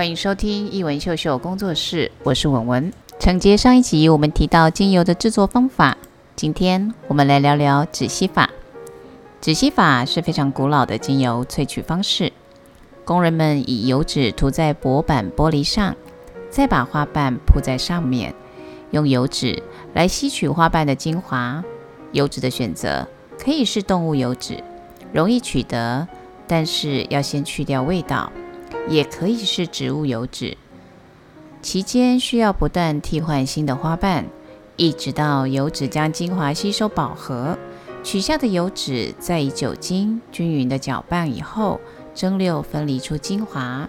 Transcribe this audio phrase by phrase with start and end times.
[0.00, 2.90] 欢迎收听一文秀秀工作室，我是文文。
[3.18, 5.98] 承接上一集，我们提到精油的制作方法，
[6.34, 8.48] 今天我们来聊聊止吸法。
[9.42, 12.32] 止吸法是非常古老的精油萃取方式。
[13.04, 15.94] 工人们以油脂涂在薄板玻璃上，
[16.48, 18.34] 再把花瓣铺在上面，
[18.92, 19.62] 用油脂
[19.92, 21.62] 来吸取花瓣的精华。
[22.12, 23.06] 油脂的选择
[23.38, 24.64] 可以是动物油脂，
[25.12, 26.08] 容易取得，
[26.46, 28.32] 但是要先去掉味道。
[28.88, 30.56] 也可以是植物油脂，
[31.62, 34.26] 期间需要不断替换新的花瓣，
[34.76, 37.58] 一直到油脂将精华吸收饱和，
[38.02, 41.80] 取下的油脂再以酒精均匀的搅拌以后，
[42.14, 43.88] 蒸馏分离出精华。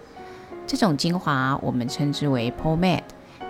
[0.67, 3.01] 这种精华我们称之为 pomade，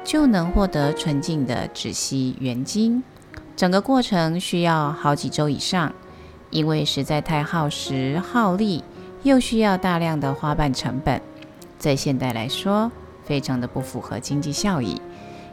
[0.03, 3.03] 就能获得纯净的止吸原精。
[3.58, 5.94] 整个过程需要好几周以上，
[6.49, 8.83] 因为实在太耗时耗力，
[9.23, 11.21] 又需要大量的花瓣成本。
[11.81, 12.91] 在现代来说，
[13.23, 15.02] 非常的不符合经济效益，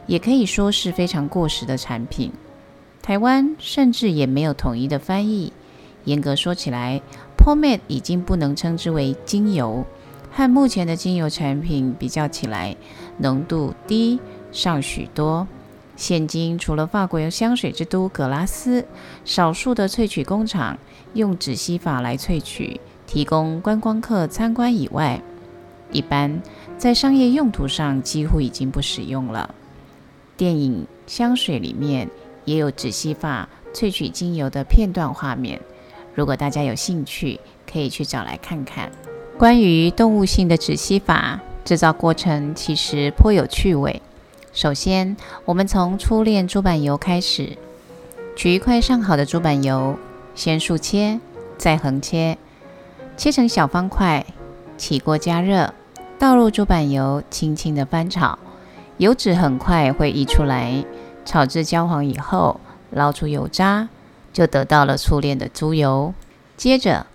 [0.05, 2.31] 也可以说是非常过时的产品。
[3.01, 5.51] 台湾甚至也没有统一的翻译。
[6.05, 7.01] 严格说起来
[7.35, 9.83] ，Pomade 已经不能称之为精油，
[10.31, 12.75] 和目前的精油产品比较起来，
[13.17, 14.19] 浓度低
[14.51, 15.47] 上许多。
[15.95, 18.85] 现今除了法国有香水之都格拉斯，
[19.25, 20.77] 少数的萃取工厂
[21.15, 25.21] 用止吸法来萃取，提供观光客参观以外，
[25.91, 26.41] 一般
[26.77, 29.53] 在商业用途上几乎已经不使用了。
[30.37, 32.09] 电影、香水里面
[32.45, 35.59] 也有止吸法萃取精油的片段画面，
[36.15, 37.39] 如果大家有兴趣，
[37.71, 38.91] 可以去找来看看。
[39.37, 44.01] 关于动物性的止吸法制造过程，其实颇有趣味。
[44.51, 45.15] 首先，
[45.45, 47.57] 我们从初炼猪板油开始，
[48.35, 49.97] 取一块上好的猪板油，
[50.35, 51.19] 先竖切，
[51.57, 52.37] 再横切，
[53.15, 54.25] 切成小方块，
[54.77, 55.73] 起锅加热。
[56.19, 58.37] 倒入猪板油，轻轻的翻炒，
[58.97, 60.83] 油脂很快会溢出来。
[61.23, 62.59] 炒至焦黄以后，
[62.91, 63.87] 捞出油渣，
[64.33, 66.13] 就得到了初炼的猪油。
[66.57, 67.05] 接着，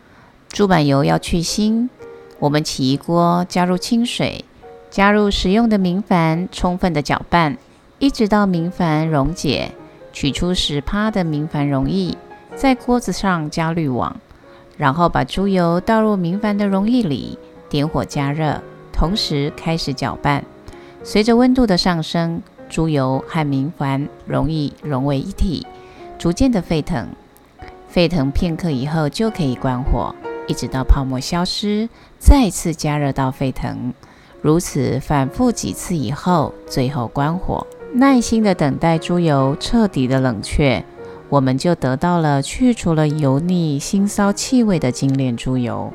[0.48, 1.90] 猪板油要去腥，
[2.38, 4.46] 我们起一锅，加入清水，
[4.90, 7.58] 加入食用的明矾，充分的搅拌，
[7.98, 9.72] 一直到明矾溶解，
[10.14, 12.16] 取出十趴的明矾溶液，
[12.56, 14.16] 在锅子上加滤网，
[14.78, 17.38] 然后把猪油倒入明矾的溶液里，
[17.68, 18.62] 点火加热。
[18.94, 20.44] 同时开始搅拌，
[21.02, 22.40] 随着温度的上升，
[22.70, 25.66] 猪油和明矾容易融为一体，
[26.16, 27.08] 逐渐的沸腾。
[27.88, 30.14] 沸腾片刻以后就可以关火，
[30.46, 31.88] 一直到泡沫消失，
[32.18, 33.92] 再次加热到沸腾。
[34.40, 40.84] 如此反复几次以后，最后关火，耐心的等待猪油彻底的冷却，
[41.28, 45.92] 我们就得到了去除了油腻腥骚气味的精炼猪油。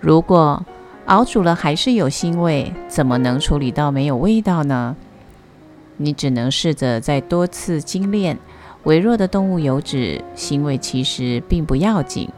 [0.00, 0.64] 如果
[1.06, 4.96] 熬煮了还是有腥味，怎么能处理到没有味道呢？
[5.98, 8.38] 你只能试着再多次精炼，
[8.84, 12.30] 微弱的动物油脂，腥味其实并不要紧。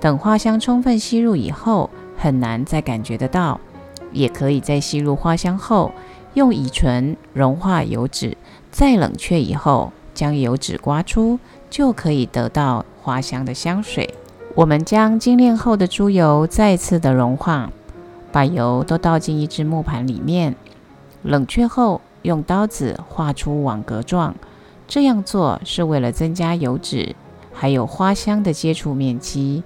[0.00, 3.60] 等花香充分吸入以后，很难再感觉得到。
[4.10, 5.92] 也可以在吸入花香后，
[6.34, 8.36] 用乙醇融化油脂，
[8.70, 11.38] 再冷却以后，将油脂刮出，
[11.70, 14.12] 就可以得到花香的香水。
[14.54, 17.70] 我们将精炼后的猪油再次的融化。
[18.30, 20.54] 把油都倒进一只木盘里面，
[21.22, 24.34] 冷却后用刀子画出网格状。
[24.86, 27.14] 这样做是为了增加油脂
[27.52, 29.62] 还有花香的接触面积。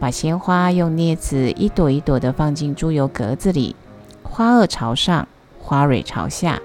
[0.00, 3.74] 把鲜花用镊子一朵一朵的放进猪油格子里，
[4.22, 5.26] 花萼朝上，
[5.58, 6.60] 花蕊朝下。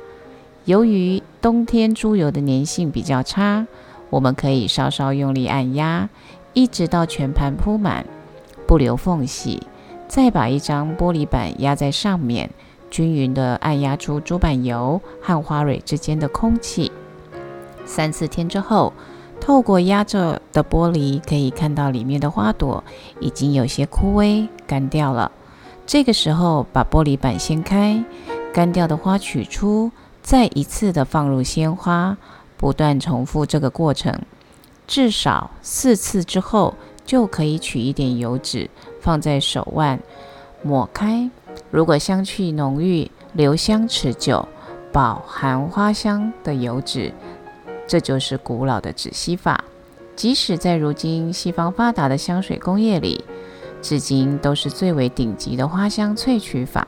[0.66, 3.66] 由于冬天猪油的粘性比较差，
[4.12, 6.10] 我们可以稍稍用力按压，
[6.54, 8.06] 一直到全盘铺满，
[8.68, 9.64] 不留缝隙。
[10.14, 12.52] 再把一张玻璃板压在上面，
[12.92, 16.92] 均匀地按压出猪板油和花蕊之间的空气。
[17.84, 18.94] 三四天之后，
[19.42, 22.84] 透过压着的玻璃，可以看到里面的花朵
[23.20, 25.32] 已经有些枯萎干掉了。
[25.88, 28.06] 这个时候，把玻璃板掀开，
[28.54, 32.16] 干掉的花取出，再一次的放入鲜花，
[32.56, 34.22] 不断重复这个过程，
[34.86, 38.70] 至少四次之后，就可以取一点油脂。
[39.04, 40.00] 放在手腕，
[40.64, 41.30] 抹开。
[41.70, 44.48] 如果香气浓郁、留香持久、
[44.94, 47.12] 饱含花香的油脂，
[47.86, 49.66] 这就是古老的止吸法。
[50.16, 53.26] 即使在如今西方发达的香水工业里，
[53.82, 56.88] 至今都是最为顶级的花香萃取法。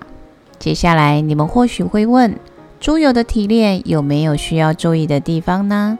[0.57, 2.39] 接下来，你们或许会问：
[2.79, 5.99] 猪油的提炼有没有需要注意的地方呢？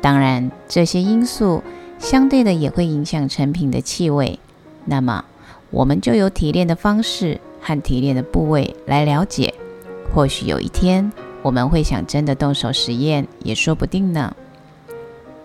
[0.00, 1.64] 当然，这些因素
[1.98, 4.38] 相对的也会影响成品的气味。
[4.84, 5.24] 那么，
[5.70, 9.52] 我们就由提炼的方式和提炼的部位来了解，
[10.14, 14.34] 或许有一天我们会想真的动手实验，也说不定呢。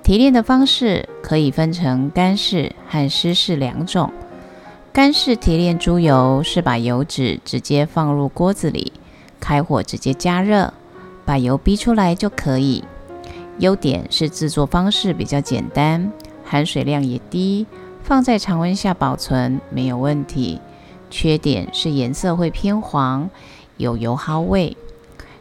[0.03, 4.12] 提炼的方式可以分成干式和湿式两种。
[4.94, 8.91] 干式提炼猪油是把油脂直接放入锅子里，
[9.39, 10.73] 开火直接加热，
[11.23, 12.83] 把油逼出来就可以。
[13.59, 16.12] 优点是制作方式比较简单，
[16.44, 17.65] 含水量也低，
[18.03, 20.59] 放在常温下保存没有问题。
[21.09, 23.30] 缺点是颜色会偏黄，
[23.77, 24.77] 有油耗味。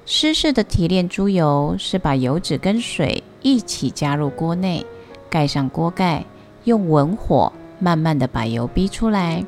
[0.04, 4.84] 湿式的提炼猪油是把油脂跟水一起加入锅内，
[5.28, 6.24] 盖上锅盖，
[6.64, 9.44] 用文火慢慢的把油逼出来。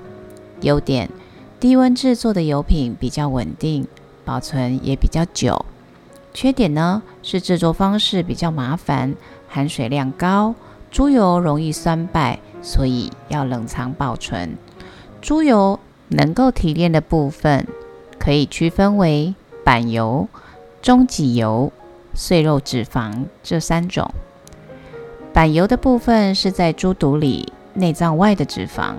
[0.61, 1.11] 优点：
[1.59, 3.87] 低温制作的油品比较稳定，
[4.25, 5.65] 保存也比较久。
[6.33, 9.17] 缺点呢是制作方式比较麻烦，
[9.49, 10.55] 含水量高，
[10.93, 14.59] 猪油容易酸败，所以要冷藏保存。
[15.23, 17.67] 猪油能够提炼的部分
[18.19, 19.35] 可以区分为
[19.65, 20.29] 板油、
[20.83, 21.73] 中脊油、
[22.15, 24.13] 碎肉脂肪这三种。
[25.33, 28.97] 板油的部分是在猪肚里内脏外的脂肪，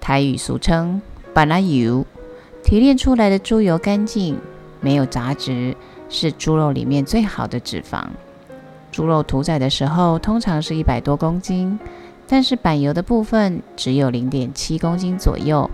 [0.00, 1.02] 台语俗称
[1.34, 2.06] “板拉油”，
[2.64, 4.38] 提炼出来的猪油干净。
[4.80, 5.76] 没有杂质，
[6.08, 8.04] 是猪肉里面最好的脂肪。
[8.96, 11.78] 猪肉屠宰的时候，通常是一百多公斤，
[12.26, 15.70] 但是板油的部分只有零点七公斤左右，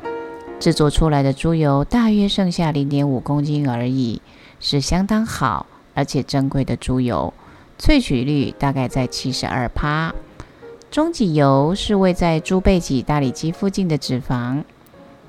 [0.59, 4.21] 制作出来的猪油大约剩下零点五公斤而已，
[4.59, 7.33] 是相当好而且珍贵的猪油，
[7.79, 10.13] 萃取率大概在七十二趴。
[10.91, 14.65] 中脊油是位在猪背脊大里肌附近的脂肪，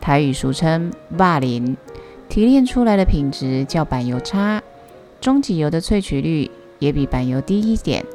[0.01, 1.77] 台语俗称“霸林”。
[2.27, 4.63] 提炼出来的品质较板油差，
[5.21, 6.49] 中脊油的萃取率
[6.83, 8.05] 也比板油低一点。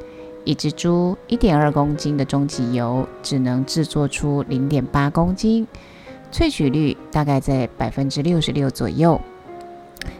[0.45, 5.67] 一只猪一点二公斤的中脊油只能制作出零点八公斤，
[6.31, 9.19] 萃取率大概在百分之六十六左右。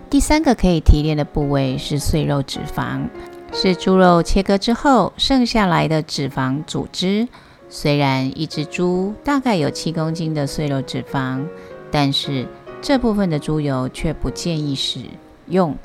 [0.10, 3.07] 第三个可以提炼的部位是碎肉脂肪，
[3.54, 7.28] 是猪肉切割之后剩下来的脂肪组织。
[7.69, 11.45] 虽然一只猪大概有七公斤的碎肉脂肪，
[11.92, 12.48] 但是
[12.81, 15.00] 这部分的猪油却不建议使
[15.48, 15.75] 用，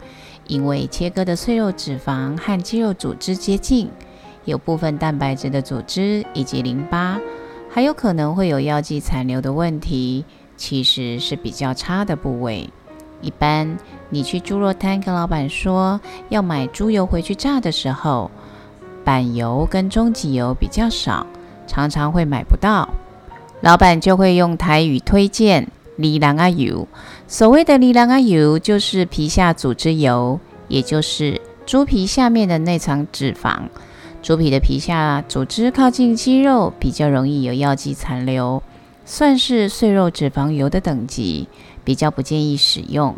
[0.47, 3.91] 因为切割的碎肉脂肪和肌肉组织接近，
[4.45, 7.19] 有部分蛋白质的组织以及淋巴，
[7.71, 10.25] 还有可能会有药剂残留的问题，
[10.57, 12.69] 其实是比较差的部位。
[13.21, 13.79] 一般
[14.11, 15.99] 你去猪肉摊跟老板说
[16.29, 18.31] 要买猪油回去炸的时候，
[19.03, 21.27] 板油跟中脊油比较少，
[21.67, 22.89] 常常会买不到，
[23.63, 25.69] 老板就会用台语推荐。
[25.97, 26.89] 里郎阿油，
[27.29, 33.63] 所谓的里郎阿油就是皮下组织油，也就是猪皮下面的那层脂肪。
[34.23, 38.63] 猪皮的皮下组织靠近肌肉，比较容易有药剂残留，
[39.05, 41.47] 算是碎肉脂肪油的等级，
[41.85, 43.15] 比较不建议使用。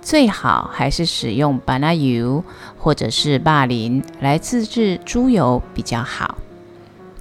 [0.00, 2.42] 最好还是使用板拉油
[2.78, 6.38] 或者是巴林来自制猪油比较好。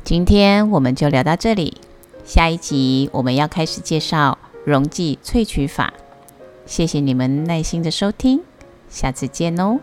[0.03, 1.81] 今天我们就聊到这里，
[2.23, 4.37] 下一集我们要开始介绍。
[4.67, 5.93] 溶剂萃取法，
[6.65, 8.41] 谢谢你们耐心的收听，
[8.89, 9.79] 下次见哦。